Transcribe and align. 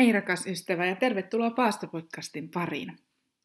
Hei 0.00 0.12
rakas 0.12 0.46
ystävä 0.46 0.86
ja 0.86 0.96
tervetuloa 0.96 1.50
Paastopodcastin 1.50 2.48
pariin. 2.48 2.98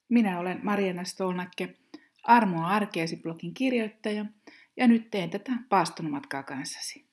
Minä 0.09 0.39
olen 0.39 0.59
Mariana 0.63 1.03
Stolnakke, 1.03 1.75
Armoa 2.23 2.67
arkeesi 2.67 3.17
blogin 3.17 3.53
kirjoittaja 3.53 4.25
ja 4.77 4.87
nyt 4.87 5.11
teen 5.11 5.29
tätä 5.29 5.51
paastonomatkaa 5.69 6.43
kanssasi. 6.43 7.05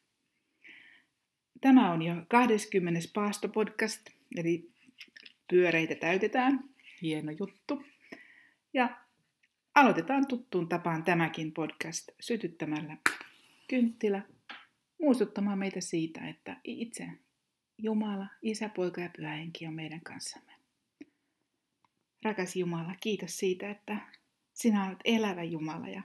Tämä 1.61 1.93
on 1.93 2.03
jo 2.03 2.15
20. 2.29 3.01
paastopodcast, 3.15 4.01
eli 4.37 4.71
pyöreitä 5.51 5.95
täytetään. 5.95 6.65
Hieno 7.03 7.33
juttu. 7.39 7.85
Ja 8.75 8.97
aloitetaan 9.75 10.27
tuttuun 10.27 10.69
tapaan 10.69 11.05
tämäkin 11.05 11.53
podcast 11.53 12.09
sytyttämällä 12.21 12.97
kynttilä 13.69 14.23
muistuttamaan 15.01 15.59
meitä 15.59 15.81
siitä, 15.81 16.29
että 16.29 16.57
itse 16.65 17.09
Jumala, 17.83 18.27
Isä, 18.43 18.69
Poika 18.69 19.01
ja 19.01 19.11
Pyhä 19.17 19.31
Henki 19.31 19.67
on 19.67 19.75
meidän 19.75 20.01
kanssamme. 20.01 20.53
Rakas 22.23 22.57
Jumala, 22.57 22.95
kiitos 23.01 23.39
siitä, 23.39 23.71
että 23.71 23.97
sinä 24.55 24.89
olet 24.89 24.99
elävä 25.05 25.43
Jumala 25.43 25.89
ja 25.89 26.03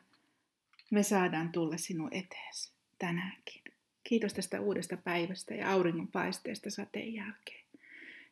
me 0.92 1.04
saadaan 1.04 1.52
tulla 1.52 1.78
sinun 1.78 2.14
eteesi 2.14 2.74
tänäänkin. 3.00 3.62
Kiitos 4.04 4.34
tästä 4.34 4.62
uudesta 4.62 4.98
päivästä 4.98 5.56
ja 5.56 5.72
auringon 5.72 6.08
paisteesta 6.08 6.70
sateen 6.70 7.14
jälkeen. 7.14 7.66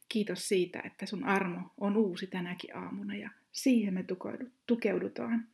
Kiitos 0.10 0.48
siitä, 0.48 0.82
että 0.86 1.06
sun 1.06 1.24
armo 1.24 1.74
on 1.78 1.98
uusi 1.98 2.28
tänäkin 2.28 2.78
aamuna 2.78 3.16
ja 3.16 3.30
siihen 3.52 3.94
me 3.94 4.06
tukeudutaan. 4.68 5.48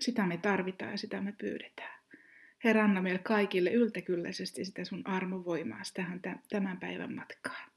Sitä 0.00 0.26
me 0.26 0.36
tarvitaan 0.36 0.90
ja 0.90 0.98
sitä 0.98 1.20
me 1.20 1.32
pyydetään. 1.32 1.97
Herra, 2.64 2.84
anna 2.84 3.02
meille 3.02 3.18
kaikille 3.18 3.70
yltäkylläisesti 3.70 4.64
sitä 4.64 4.84
sun 4.84 5.06
armovoimaa 5.06 5.82
tähän 5.94 6.20
tämän 6.48 6.80
päivän 6.80 7.14
matkaan. 7.14 7.70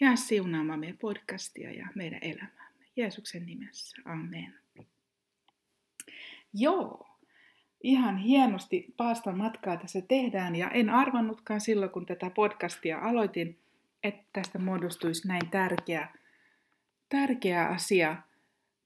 Jää 0.00 0.16
siunaamaan 0.16 0.80
meidän 0.80 0.98
podcastia 0.98 1.72
ja 1.72 1.86
meidän 1.94 2.18
elämäämme. 2.22 2.84
Jeesuksen 2.96 3.46
nimessä. 3.46 3.96
Amen. 4.04 4.54
Joo, 6.54 7.08
ihan 7.82 8.16
hienosti 8.16 8.94
paaston 8.96 9.38
matkaa 9.38 9.76
tässä 9.76 10.00
tehdään 10.00 10.56
ja 10.56 10.70
en 10.70 10.90
arvannutkaan 10.90 11.60
silloin, 11.60 11.90
kun 11.90 12.06
tätä 12.06 12.30
podcastia 12.30 12.98
aloitin, 12.98 13.58
että 14.02 14.24
tästä 14.32 14.58
muodostuisi 14.58 15.28
näin 15.28 15.50
tärkeä, 15.50 16.08
tärkeä 17.08 17.66
asia 17.66 18.16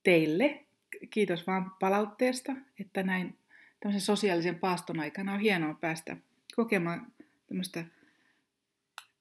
teille. 0.02 0.64
Kiitos 1.10 1.46
vaan 1.46 1.70
palautteesta, 1.80 2.52
että 2.80 3.02
näin 3.02 3.38
tämmöisen 3.82 4.06
sosiaalisen 4.06 4.58
paaston 4.58 5.00
aikana 5.00 5.32
on 5.32 5.40
hienoa 5.40 5.74
päästä 5.74 6.16
kokemaan 6.56 7.12
tämmöistä 7.46 7.84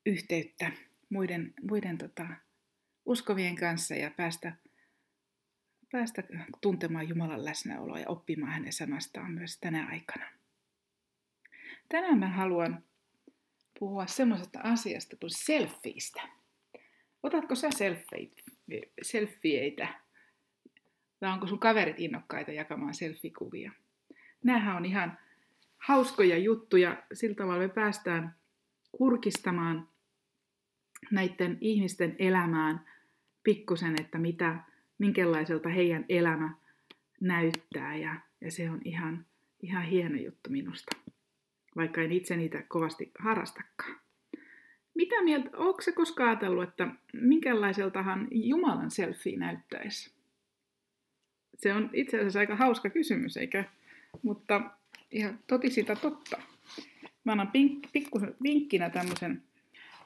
yhteyttä 0.05 0.71
muiden, 1.09 1.53
muiden 1.61 1.97
tota, 1.97 2.27
uskovien 3.05 3.55
kanssa 3.55 3.95
ja 3.95 4.11
päästä, 4.11 4.53
päästä 5.91 6.23
tuntemaan 6.61 7.09
Jumalan 7.09 7.45
läsnäoloa 7.45 7.99
ja 7.99 8.09
oppimaan 8.09 8.51
hänen 8.51 8.73
sanastaan 8.73 9.31
myös 9.31 9.57
tänä 9.59 9.87
aikana. 9.87 10.25
Tänään 11.89 12.19
mä 12.19 12.29
haluan 12.29 12.83
puhua 13.79 14.07
semmoisesta 14.07 14.59
asiasta 14.63 15.15
kuin 15.15 15.29
selfieistä. 15.29 16.21
Otatko 17.23 17.55
sä 17.55 17.69
selfieitä? 19.01 19.87
Vai 21.21 21.33
onko 21.33 21.47
sun 21.47 21.59
kaverit 21.59 21.99
innokkaita 21.99 22.51
jakamaan 22.51 22.93
selfie-kuvia? 22.93 23.71
Nämähän 24.43 24.75
on 24.75 24.85
ihan 24.85 25.17
hauskoja 25.77 26.37
juttuja. 26.37 27.03
Sillä 27.13 27.35
tavalla 27.35 27.61
me 27.61 27.69
päästään 27.69 28.35
kurkistamaan 28.91 29.87
näiden 31.11 31.57
ihmisten 31.61 32.15
elämään 32.19 32.85
pikkusen, 33.43 34.01
että 34.01 34.17
mitä, 34.17 34.59
minkälaiselta 34.97 35.69
heidän 35.69 36.05
elämä 36.09 36.53
näyttää. 37.21 37.95
Ja, 37.95 38.15
ja 38.41 38.51
se 38.51 38.69
on 38.69 38.81
ihan, 38.85 39.25
ihan 39.61 39.83
hieno 39.83 40.15
juttu 40.15 40.49
minusta, 40.49 40.97
vaikka 41.75 42.01
en 42.01 42.11
itse 42.11 42.37
niitä 42.37 42.63
kovasti 42.67 43.11
harrastakaan. 43.19 44.01
Mitä 44.93 45.23
mieltä, 45.23 45.49
onko 45.57 45.81
se 45.81 45.91
koskaan 45.91 46.29
ajatellut, 46.29 46.69
että 46.69 46.87
minkälaiseltahan 47.13 48.27
Jumalan 48.31 48.91
selfie 48.91 49.37
näyttäisi? 49.37 50.13
Se 51.55 51.73
on 51.73 51.89
itse 51.93 52.17
asiassa 52.17 52.39
aika 52.39 52.55
hauska 52.55 52.89
kysymys, 52.89 53.37
eikä 53.37 53.63
mutta 54.23 54.61
ihan 55.11 55.39
totisita 55.47 55.95
totta. 55.95 56.41
Mä 57.23 57.31
annan 57.31 57.51
pink, 57.51 57.87
pikkusen 57.93 58.35
vinkkinä 58.43 58.89
tämmöisen 58.89 59.43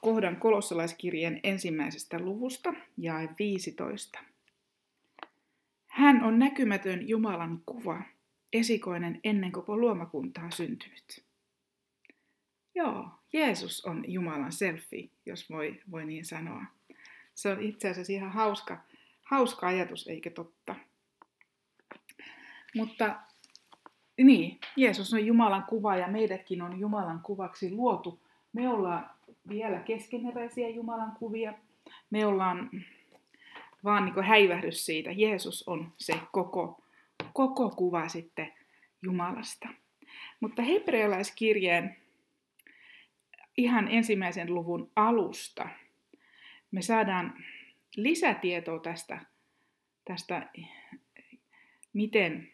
kohdan 0.01 0.35
kolossalaiskirjeen 0.35 1.39
ensimmäisestä 1.43 2.19
luvusta, 2.19 2.73
jae 2.97 3.29
15. 3.39 4.19
Hän 5.87 6.23
on 6.23 6.39
näkymätön 6.39 7.09
Jumalan 7.09 7.61
kuva, 7.65 8.01
esikoinen 8.53 9.19
ennen 9.23 9.51
koko 9.51 9.77
luomakuntaa 9.77 10.51
syntynyt. 10.51 11.23
Joo, 12.75 13.09
Jeesus 13.33 13.85
on 13.85 14.03
Jumalan 14.07 14.51
selfie, 14.51 15.09
jos 15.25 15.49
voi, 15.49 15.81
voi 15.91 16.05
niin 16.05 16.25
sanoa. 16.25 16.65
Se 17.35 17.49
on 17.49 17.61
itse 17.61 17.89
asiassa 17.89 18.13
ihan 18.13 18.31
hauska, 18.31 18.83
hauska 19.23 19.67
ajatus, 19.67 20.07
eikä 20.07 20.29
totta. 20.29 20.75
Mutta 22.75 23.15
niin, 24.17 24.59
Jeesus 24.75 25.13
on 25.13 25.25
Jumalan 25.25 25.63
kuva 25.63 25.95
ja 25.95 26.07
meidätkin 26.07 26.61
on 26.61 26.79
Jumalan 26.79 27.19
kuvaksi 27.19 27.71
luotu. 27.71 28.19
Me 28.53 28.69
ollaan 28.69 29.09
vielä 29.49 29.79
keskeneräisiä 29.79 30.69
Jumalan 30.69 31.11
kuvia. 31.11 31.53
Me 32.09 32.25
ollaan 32.25 32.69
vaan 33.83 34.05
niin 34.05 34.23
häivähdys 34.23 34.85
siitä. 34.85 35.11
Jeesus 35.11 35.67
on 35.67 35.91
se 35.97 36.13
koko, 36.31 36.81
koko 37.33 37.69
kuva 37.69 38.07
sitten 38.07 38.53
Jumalasta. 39.01 39.69
Mutta 40.39 40.61
hebrealaiskirjeen 40.61 41.97
ihan 43.57 43.87
ensimmäisen 43.87 44.53
luvun 44.53 44.91
alusta 44.95 45.69
me 46.71 46.81
saadaan 46.81 47.33
lisätietoa 47.95 48.79
tästä, 48.79 49.19
tästä 50.05 50.49
miten 51.93 52.51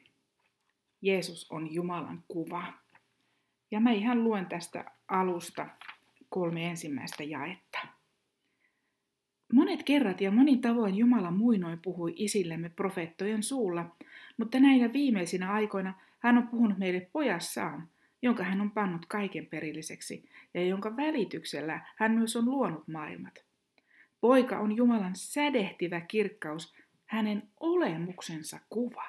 Jeesus 1.02 1.52
on 1.52 1.74
Jumalan 1.74 2.24
kuva. 2.28 2.74
Ja 3.72 3.80
mä 3.80 3.92
ihan 3.92 4.24
luen 4.24 4.46
tästä 4.46 4.92
alusta 5.08 5.68
kolme 6.30 6.68
ensimmäistä 6.68 7.24
jaetta. 7.24 7.80
Monet 9.54 9.84
kerrat 9.84 10.22
ja 10.22 10.32
monin 10.32 10.62
tavoin 10.62 10.96
Jumala 10.96 11.32
muinoin 11.32 11.80
puhui 11.82 12.14
isillemme 12.16 12.70
profeettojen 12.70 13.44
suulla, 13.44 13.96
mutta 14.38 14.60
näinä 14.60 14.94
viimeisinä 14.94 15.52
aikoina 15.52 15.94
hän 16.20 16.38
on 16.38 16.48
puhunut 16.48 16.78
meille 16.78 17.10
pojassaan, 17.14 17.90
jonka 18.22 18.44
hän 18.44 18.62
on 18.62 18.72
pannut 18.72 19.06
kaiken 19.06 19.46
perilliseksi 19.46 20.30
ja 20.54 20.66
jonka 20.66 20.98
välityksellä 20.98 21.86
hän 21.96 22.12
myös 22.12 22.36
on 22.36 22.46
luonut 22.46 22.88
maailmat. 22.88 23.46
Poika 24.22 24.60
on 24.60 24.78
Jumalan 24.78 25.16
sädehtivä 25.16 26.02
kirkkaus, 26.02 26.76
hänen 27.06 27.50
olemuksensa 27.60 28.60
kuva 28.70 29.04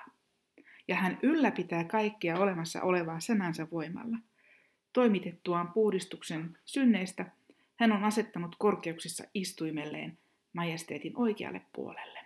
ja 0.92 0.97
hän 0.98 1.19
ylläpitää 1.22 1.84
kaikkia 1.84 2.38
olemassa 2.38 2.82
olevaa 2.82 3.20
sanansa 3.20 3.66
voimalla. 3.70 4.16
Toimitettuaan 4.92 5.72
puhdistuksen 5.72 6.58
synneistä, 6.64 7.26
hän 7.76 7.92
on 7.92 8.04
asettanut 8.04 8.56
korkeuksissa 8.58 9.25
istuimelleen 9.34 10.19
majesteetin 10.52 11.12
oikealle 11.16 11.60
puolelle. 11.72 12.19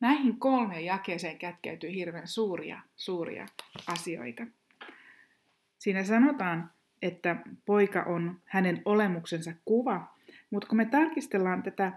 Näihin 0.00 0.38
kolmeen 0.38 0.84
jakeeseen 0.84 1.38
kätkeytyy 1.38 1.94
hirveän 1.94 2.28
suuria, 2.28 2.80
suuria 2.96 3.46
asioita. 3.86 4.46
Siinä 5.78 6.04
sanotaan, 6.04 6.70
että 7.02 7.36
poika 7.66 8.02
on 8.02 8.40
hänen 8.44 8.82
olemuksensa 8.84 9.52
kuva, 9.64 10.14
mutta 10.50 10.68
kun 10.68 10.76
me 10.76 10.84
tarkistellaan 10.84 11.62
tätä 11.62 11.92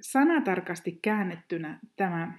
sanatarkasti 0.00 0.98
käännettynä 1.02 1.78
tämä 1.96 2.38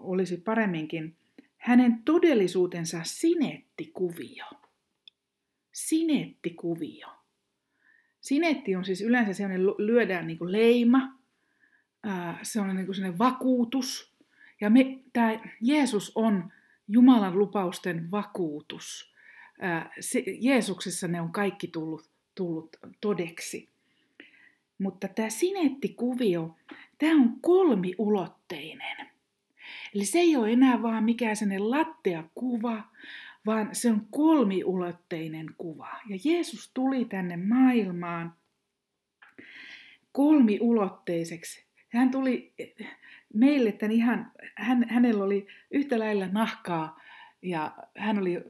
olisi 0.00 0.36
paremminkin 0.36 1.16
hänen 1.56 2.02
todellisuutensa 2.04 3.00
sinettikuvio. 3.02 4.44
Sinettikuvio. 5.72 7.08
Sinetti 8.20 8.76
on 8.76 8.84
siis 8.84 9.00
yleensä 9.00 9.32
sellainen, 9.32 9.66
lyödään 9.66 10.26
niin 10.26 10.38
kuin 10.38 10.52
leima, 10.52 11.18
se 12.42 12.60
on 12.60 12.76
niin 12.76 12.86
kuin 12.86 12.94
sellainen 12.94 13.18
vakuutus. 13.18 14.12
Ja 14.60 14.70
me, 14.70 14.98
tämä 15.12 15.40
Jeesus 15.60 16.12
on 16.14 16.52
Jumalan 16.88 17.38
lupausten 17.38 18.10
vakuutus. 18.10 19.14
Se, 20.00 20.24
Jeesuksessa 20.26 21.08
ne 21.08 21.20
on 21.20 21.32
kaikki 21.32 21.68
tullut, 21.68 22.10
tullut 22.34 22.76
todeksi. 23.00 23.68
Mutta 24.78 25.08
tämä 25.08 25.30
sinettikuvio, 25.30 26.56
tämä 26.98 27.22
on 27.22 27.40
kolmiulotteinen. 27.40 29.11
Eli 29.94 30.04
se 30.04 30.18
ei 30.18 30.36
ole 30.36 30.52
enää 30.52 30.82
vaan 30.82 31.04
mikään 31.04 31.36
sellainen 31.36 31.70
lattea 31.70 32.24
kuva, 32.34 32.82
vaan 33.46 33.68
se 33.72 33.90
on 33.90 34.06
kolmiulotteinen 34.10 35.46
kuva. 35.58 35.88
Ja 36.08 36.18
Jeesus 36.24 36.70
tuli 36.74 37.04
tänne 37.04 37.36
maailmaan 37.36 38.34
kolmiulotteiseksi. 40.12 41.66
Hän 41.88 42.10
tuli 42.10 42.52
meille 43.34 43.72
tämän 43.72 43.92
ihan, 43.92 44.32
hän, 44.54 44.86
hänellä 44.88 45.24
oli 45.24 45.46
yhtä 45.70 45.98
lailla 45.98 46.26
nahkaa 46.26 47.00
ja 47.42 47.74
hän 47.98 48.18
oli 48.18 48.44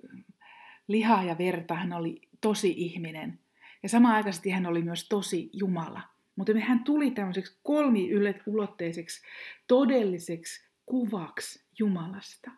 lihaa 0.89 1.25
ja 1.25 1.39
verta, 1.39 1.75
hän 1.75 1.93
oli 1.93 2.21
tosi 2.41 2.75
ihminen. 2.77 3.39
Ja 3.83 3.89
samaan 3.89 4.15
aikaisesti 4.15 4.51
hän 4.51 4.67
oli 4.67 4.83
myös 4.83 5.09
tosi 5.09 5.51
Jumala. 5.53 6.03
Mutta 6.37 6.53
hän 6.61 6.85
tuli 6.85 7.11
tämmöiseksi 7.11 7.59
kolmiulotteiseksi 7.63 9.23
todelliseksi 9.69 10.72
kuvaksi 10.93 11.65
Jumalasta. 11.79 12.51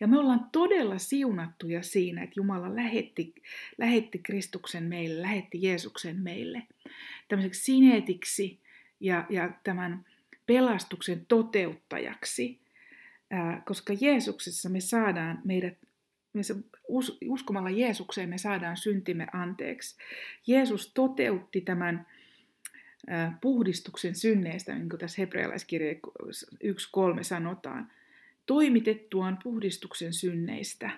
Ja 0.00 0.06
me 0.08 0.18
ollaan 0.18 0.48
todella 0.52 0.98
siunattuja 0.98 1.82
siinä, 1.82 2.22
että 2.22 2.34
Jumala 2.36 2.76
lähetti, 2.76 3.34
lähetti 3.78 4.18
Kristuksen 4.18 4.84
meille, 4.84 5.22
lähetti 5.22 5.62
Jeesuksen 5.62 6.16
meille 6.16 6.62
tämmöiseksi 7.28 7.62
sineetiksi 7.62 8.60
ja, 9.00 9.26
ja 9.30 9.52
tämän 9.64 10.04
pelastuksen 10.46 11.26
toteuttajaksi, 11.26 12.60
ää, 13.30 13.62
koska 13.66 13.92
Jeesuksessa 14.00 14.68
me 14.68 14.80
saadaan 14.80 15.40
meidät 15.44 15.78
me 16.32 16.40
us, 16.88 17.18
uskomalla 17.28 17.70
Jeesukseen 17.70 18.28
me 18.28 18.38
saadaan 18.38 18.76
syntimme 18.76 19.26
anteeksi. 19.32 19.96
Jeesus 20.46 20.92
toteutti 20.94 21.60
tämän 21.60 22.06
puhdistuksen 23.40 24.14
synneistä, 24.14 24.74
niin 24.74 24.88
kuin 24.88 25.00
tässä 25.00 25.22
hebrealaiskirja 25.22 25.92
1.3 25.92 25.98
sanotaan 27.22 27.92
toimitettuaan 28.46 29.38
puhdistuksen 29.42 30.12
synneistä. 30.12 30.90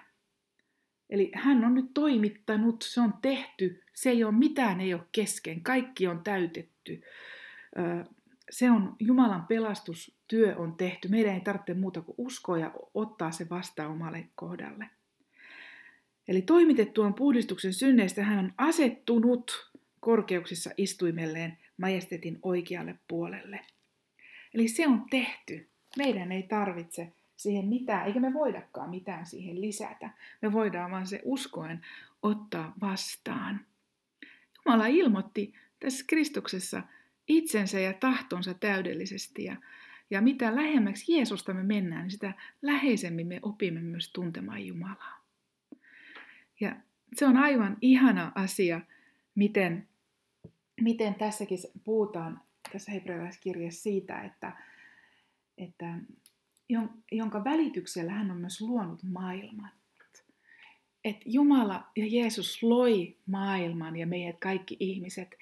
Eli 1.11 1.31
hän 1.35 1.65
on 1.65 1.75
nyt 1.75 1.95
toimittanut, 1.95 2.83
se 2.83 3.01
on 3.01 3.15
tehty, 3.23 3.83
se 3.95 4.11
ei 4.11 4.25
ole 4.25 4.35
mitään, 4.35 4.81
ei 4.81 4.95
ole 4.95 5.03
kesken, 5.13 5.61
kaikki 5.61 6.07
on 6.07 6.23
täytetty. 6.25 7.01
Se 8.51 8.71
on 8.71 8.97
Jumalan 8.99 9.47
pelastustyö 9.47 10.57
on 10.57 10.77
tehty. 10.77 11.09
Meidän 11.09 11.35
ei 11.35 11.41
tarvitse 11.41 11.75
muuta 11.75 12.01
kuin 12.01 12.15
uskoa 12.19 12.59
ja 12.59 12.75
ottaa 12.95 13.31
se 13.31 13.47
vastaan 13.51 13.91
omalle 13.91 14.29
kohdalle. 14.35 14.87
Eli 16.29 16.43
toimitettuaan 16.43 17.15
puhdistuksen 17.15 17.73
synneistä 17.73 18.25
hän 18.25 18.39
on 18.39 18.53
asettunut 18.59 19.71
korkeuksissa 20.01 20.71
istuimelleen 20.77 21.59
majestetin 21.81 22.39
oikealle 22.43 22.99
puolelle. 23.09 23.61
Eli 24.55 24.69
se 24.69 24.89
on 24.89 25.07
tehty. 25.11 25.69
Meidän 25.97 26.33
ei 26.33 26.43
tarvitse 26.43 27.13
siihen 27.37 27.69
mitään, 27.69 28.07
eikä 28.07 28.21
me 28.21 28.33
voidakaan 28.33 28.91
mitään 28.91 29.27
siihen 29.27 29.61
lisätä. 29.61 30.11
Me 30.43 30.53
voidaan 30.53 30.91
vaan 30.91 31.07
se 31.07 31.21
uskoen 31.25 31.87
ottaa 32.23 32.73
vastaan. 32.81 33.61
Jumala 34.67 34.87
ilmoitti 34.87 35.55
tässä 35.81 36.05
Kristuksessa 36.09 36.83
itsensä 37.29 37.81
ja 37.81 37.93
tahtonsa 37.93 38.55
täydellisesti 38.55 39.45
ja, 39.45 39.57
ja 40.11 40.21
mitä 40.21 40.57
lähemmäksi 40.57 41.13
Jeesusta 41.13 41.55
me 41.55 41.63
mennään, 41.63 42.03
niin 42.03 42.11
sitä 42.11 42.33
läheisemmin 42.63 43.27
me 43.27 43.39
opimme 43.43 43.81
myös 43.81 44.13
tuntemaan 44.13 44.67
Jumalaa. 44.67 45.21
Ja 46.61 46.77
se 47.17 47.27
on 47.27 47.37
aivan 47.37 47.77
ihana 47.81 48.33
asia, 48.35 48.81
miten, 49.35 49.89
miten 50.81 51.15
tässäkin 51.15 51.59
puhutaan 51.85 52.41
tässä 52.73 52.93
hebrealaiskirjassa 52.93 53.83
siitä, 53.83 54.21
että, 54.23 54.53
että 55.59 55.99
jonka 57.13 57.45
välityksellä 57.45 58.13
hän 58.13 58.31
on 58.31 58.37
myös 58.37 58.61
luonut 58.61 59.03
maailman. 59.03 59.71
Et 61.05 61.17
Jumala 61.25 61.91
ja 61.97 62.07
Jeesus 62.07 62.63
loi 62.63 63.17
maailman 63.27 63.97
ja 63.97 64.07
meidät 64.07 64.37
kaikki 64.39 64.77
ihmiset. 64.81 65.35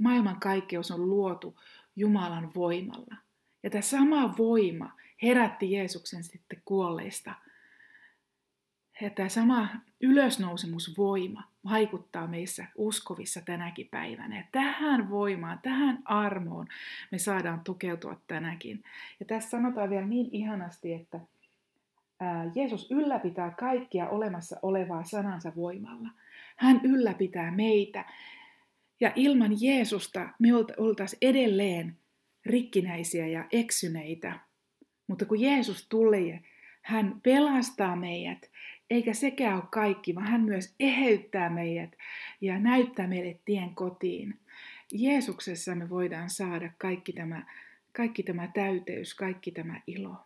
Maailman 0.00 0.40
kaikkeus 0.40 0.90
on 0.90 1.08
luotu 1.08 1.60
Jumalan 1.96 2.54
voimalla. 2.54 3.16
Ja 3.62 3.70
tämä 3.70 3.82
sama 3.82 4.34
voima 4.38 4.96
herätti 5.22 5.72
Jeesuksen 5.72 6.24
sitten 6.24 6.62
kuolleista– 6.64 7.34
ja 9.00 9.10
tämä 9.10 9.28
sama 9.28 9.68
ylösnousemusvoima 10.00 11.42
vaikuttaa 11.70 12.26
meissä 12.26 12.66
uskovissa 12.74 13.40
tänäkin 13.40 13.88
päivänä. 13.90 14.36
Ja 14.36 14.44
tähän 14.52 15.10
voimaan, 15.10 15.58
tähän 15.62 15.98
armoon 16.04 16.66
me 17.12 17.18
saadaan 17.18 17.60
tukeutua 17.64 18.20
tänäkin. 18.26 18.84
Ja 19.20 19.26
tässä 19.26 19.50
sanotaan 19.50 19.90
vielä 19.90 20.06
niin 20.06 20.28
ihanasti, 20.32 20.92
että 20.92 21.20
Jeesus 22.54 22.90
ylläpitää 22.90 23.50
kaikkia 23.50 24.08
olemassa 24.08 24.56
olevaa 24.62 25.04
sanansa 25.04 25.52
voimalla. 25.56 26.08
Hän 26.56 26.80
ylläpitää 26.84 27.50
meitä. 27.50 28.04
Ja 29.00 29.12
ilman 29.14 29.52
Jeesusta 29.60 30.28
me 30.38 30.48
oltaisiin 30.76 31.18
edelleen 31.22 31.96
rikkinäisiä 32.46 33.26
ja 33.26 33.44
eksyneitä. 33.52 34.40
Mutta 35.06 35.24
kun 35.24 35.40
Jeesus 35.40 35.88
tuli, 35.88 36.40
hän 36.82 37.20
pelastaa 37.22 37.96
meidät 37.96 38.50
eikä 38.90 39.14
sekään 39.14 39.56
ole 39.56 39.64
kaikki, 39.70 40.14
vaan 40.14 40.26
hän 40.26 40.40
myös 40.40 40.74
eheyttää 40.80 41.50
meidät 41.50 41.90
ja 42.40 42.58
näyttää 42.58 43.06
meille 43.06 43.40
tien 43.44 43.74
kotiin. 43.74 44.40
Jeesuksessa 44.92 45.74
me 45.74 45.90
voidaan 45.90 46.30
saada 46.30 46.70
kaikki 46.78 47.12
tämä, 47.12 47.46
kaikki 47.92 48.22
tämä 48.22 48.48
täyteys, 48.54 49.14
kaikki 49.14 49.50
tämä 49.50 49.80
ilo. 49.86 50.16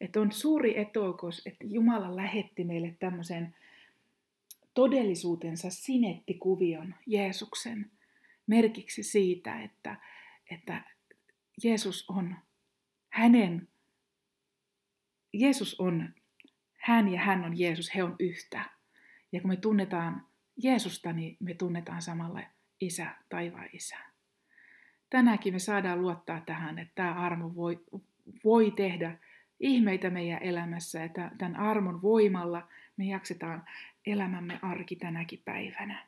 Että 0.00 0.20
on 0.20 0.32
suuri 0.32 0.78
etokos, 0.78 1.42
että 1.46 1.64
Jumala 1.66 2.16
lähetti 2.16 2.64
meille 2.64 2.96
tämmöisen 2.98 3.54
todellisuutensa 4.74 5.70
sinettikuvion 5.70 6.94
Jeesuksen 7.06 7.90
merkiksi 8.46 9.02
siitä, 9.02 9.62
että, 9.62 9.96
että 10.50 10.84
Jeesus 11.64 12.04
on 12.10 12.36
hänen, 13.10 13.68
Jeesus 15.32 15.80
on 15.80 16.14
hän 16.84 17.08
ja 17.08 17.20
hän 17.20 17.44
on 17.44 17.58
Jeesus, 17.58 17.94
he 17.94 18.02
on 18.02 18.16
yhtä. 18.18 18.64
Ja 19.32 19.40
kun 19.40 19.50
me 19.50 19.56
tunnetaan 19.56 20.26
Jeesusta, 20.62 21.12
niin 21.12 21.36
me 21.40 21.54
tunnetaan 21.54 22.02
samalla 22.02 22.40
Isä, 22.80 23.06
taivaan 23.28 23.68
Isä. 23.72 23.96
Tänäänkin 25.10 25.54
me 25.54 25.58
saadaan 25.58 26.02
luottaa 26.02 26.40
tähän, 26.40 26.78
että 26.78 26.92
tämä 26.94 27.14
armo 27.14 27.54
voi, 27.54 27.84
voi 28.44 28.70
tehdä 28.70 29.18
ihmeitä 29.60 30.10
meidän 30.10 30.42
elämässä, 30.42 31.04
että 31.04 31.30
tämän 31.38 31.56
armon 31.56 32.02
voimalla 32.02 32.68
me 32.96 33.04
jaksetaan 33.04 33.64
elämämme 34.06 34.58
arki 34.62 34.96
tänäkin 34.96 35.42
päivänä. 35.44 36.06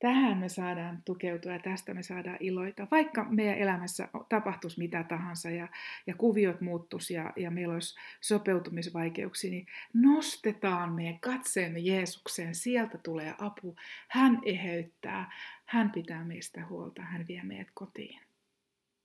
Tähän 0.00 0.38
me 0.38 0.48
saadaan 0.48 1.02
tukeutua 1.04 1.52
ja 1.52 1.58
tästä 1.58 1.94
me 1.94 2.02
saadaan 2.02 2.36
iloita, 2.40 2.86
vaikka 2.90 3.24
meidän 3.24 3.58
elämässä 3.58 4.08
tapahtuisi 4.28 4.78
mitä 4.78 5.04
tahansa 5.04 5.50
ja, 5.50 5.68
ja 6.06 6.14
kuviot 6.14 6.60
muuttuisi 6.60 7.14
ja, 7.14 7.32
ja 7.36 7.50
meillä 7.50 7.74
olisi 7.74 7.94
sopeutumisvaikeuksia, 8.20 9.50
niin 9.50 9.66
nostetaan 9.94 10.92
meidän 10.92 11.20
katseemme 11.20 11.78
Jeesukseen, 11.78 12.54
sieltä 12.54 12.98
tulee 12.98 13.34
apu, 13.38 13.76
hän 14.08 14.38
eheyttää, 14.44 15.32
hän 15.66 15.90
pitää 15.90 16.24
meistä 16.24 16.66
huolta, 16.66 17.02
hän 17.02 17.26
vie 17.28 17.42
meidät 17.42 17.70
kotiin. 17.74 18.20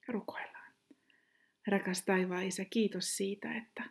Rukoillaan. 0.08 0.72
Rakas 1.68 2.02
taivaan 2.02 2.44
Isä, 2.44 2.66
kiitos 2.66 3.18
siitä, 3.18 3.56
että 3.56 3.84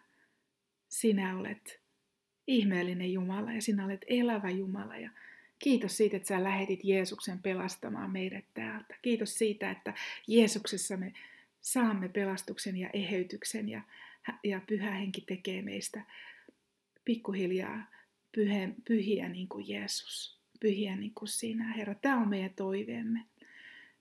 sinä 0.88 1.38
olet 1.38 1.80
ihmeellinen 2.46 3.12
Jumala 3.12 3.52
ja 3.52 3.62
sinä 3.62 3.84
olet 3.84 4.04
elävä 4.06 4.50
Jumala 4.50 4.96
ja 4.96 5.10
Kiitos 5.58 5.96
siitä, 5.96 6.16
että 6.16 6.28
sä 6.28 6.44
lähetit 6.44 6.80
Jeesuksen 6.84 7.38
pelastamaan 7.38 8.10
meidät 8.10 8.44
täältä. 8.54 8.96
Kiitos 9.02 9.38
siitä, 9.38 9.70
että 9.70 9.94
Jeesuksessa 10.26 10.96
me 10.96 11.12
saamme 11.60 12.08
pelastuksen 12.08 12.76
ja 12.76 12.90
eheytyksen 12.92 13.68
ja, 13.68 13.82
ja 14.44 14.60
pyhä 14.66 14.90
henki 14.90 15.20
tekee 15.20 15.62
meistä 15.62 16.02
pikkuhiljaa 17.04 17.90
pyhiä, 18.84 19.28
niin 19.28 19.48
kuin 19.48 19.68
Jeesus. 19.68 20.38
Pyhiä 20.60 20.96
niin 20.96 21.14
kuin 21.14 21.28
sinä, 21.28 21.72
Herra. 21.72 21.94
Tämä 21.94 22.20
on 22.20 22.28
meidän 22.28 22.54
toiveemme. 22.56 23.20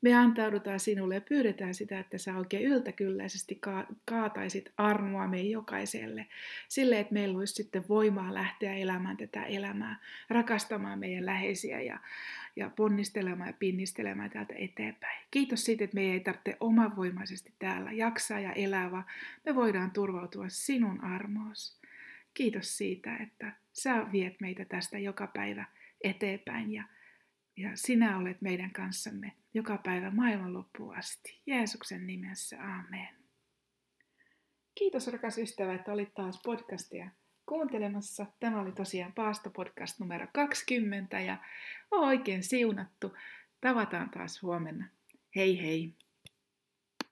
Me 0.03 0.13
antaudutaan 0.13 0.79
sinulle 0.79 1.15
ja 1.15 1.21
pyydetään 1.21 1.73
sitä, 1.73 1.99
että 1.99 2.17
sä 2.17 2.37
oikein 2.37 2.65
yltäkylläisesti 2.65 3.59
kaataisit 4.05 4.71
armoa 4.77 5.27
meidän 5.27 5.51
jokaiselle. 5.51 6.27
Sille, 6.67 6.99
että 6.99 7.13
meillä 7.13 7.37
olisi 7.37 7.53
sitten 7.53 7.85
voimaa 7.89 8.33
lähteä 8.33 8.73
elämään 8.73 9.17
tätä 9.17 9.43
elämää, 9.43 9.99
rakastamaan 10.29 10.99
meidän 10.99 11.25
läheisiä 11.25 11.81
ja, 11.81 11.99
ja 12.55 12.69
ponnistelemaan 12.69 13.49
ja 13.49 13.53
pinnistelemään 13.59 14.29
täältä 14.29 14.53
eteenpäin. 14.57 15.19
Kiitos 15.31 15.65
siitä, 15.65 15.83
että 15.83 15.95
meidän 15.95 16.13
ei 16.13 16.19
tarvitse 16.19 16.57
omavoimaisesti 16.59 17.53
täällä 17.59 17.91
jaksaa 17.91 18.39
ja 18.39 18.53
elää, 18.53 18.91
vaan 18.91 19.05
me 19.45 19.55
voidaan 19.55 19.91
turvautua 19.91 20.45
sinun 20.47 21.03
armoos. 21.03 21.79
Kiitos 22.33 22.77
siitä, 22.77 23.17
että 23.17 23.51
sä 23.73 24.07
viet 24.11 24.41
meitä 24.41 24.65
tästä 24.65 24.99
joka 24.99 25.27
päivä 25.27 25.65
eteenpäin 26.01 26.71
ja 26.71 26.83
ja 27.57 27.69
sinä 27.75 28.17
olet 28.17 28.41
meidän 28.41 28.71
kanssamme 28.71 29.31
joka 29.53 29.77
päivä 29.77 30.11
maailman 30.11 30.53
loppuun 30.53 30.97
asti. 30.97 31.41
Jeesuksen 31.45 32.07
nimessä, 32.07 32.57
amen. 32.61 33.15
Kiitos 34.75 35.07
rakas 35.07 35.37
ystävä, 35.37 35.73
että 35.73 35.91
olit 35.93 36.13
taas 36.13 36.39
podcastia 36.43 37.09
kuuntelemassa. 37.45 38.25
Tämä 38.39 38.61
oli 38.61 38.71
tosiaan 38.71 39.13
Paasto-podcast 39.13 39.99
numero 39.99 40.27
20 40.33 41.19
ja 41.19 41.37
oikein 41.91 42.43
siunattu. 42.43 43.13
Tavataan 43.61 44.09
taas 44.09 44.41
huomenna. 44.41 44.85
Hei 45.35 45.61
hei! 45.61 45.93